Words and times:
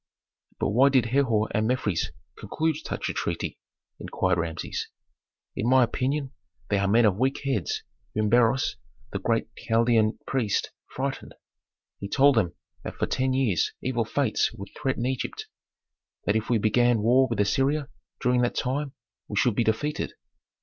"But 0.59 0.69
why 0.69 0.89
did 0.89 1.05
Herhor 1.05 1.47
and 1.55 1.67
Mefres 1.67 2.09
conclude 2.35 2.77
such 2.77 3.07
a 3.07 3.13
treaty?" 3.13 3.59
inquired 3.99 4.39
Rameses. 4.39 4.87
"In 5.55 5.69
my 5.69 5.83
opinion, 5.83 6.31
they 6.69 6.79
are 6.79 6.87
men 6.87 7.05
of 7.05 7.19
weak 7.19 7.41
heads 7.45 7.83
whom 8.15 8.27
Beroes, 8.27 8.77
the 9.11 9.19
great 9.19 9.49
Chaldean 9.55 10.17
priest, 10.25 10.71
frightened. 10.87 11.35
He 11.99 12.09
told 12.09 12.33
them 12.33 12.55
that 12.83 12.95
for 12.95 13.05
ten 13.05 13.33
years 13.33 13.73
evil 13.83 14.03
fates 14.03 14.51
would 14.53 14.69
threaten 14.75 15.05
Egypt; 15.05 15.45
that 16.25 16.35
if 16.35 16.49
we 16.49 16.57
began 16.57 17.03
war 17.03 17.27
with 17.29 17.39
Assyria 17.39 17.87
during 18.19 18.41
that 18.41 18.55
time 18.55 18.93
we 19.27 19.35
should 19.37 19.53
be 19.53 19.63
defeated." 19.63 20.13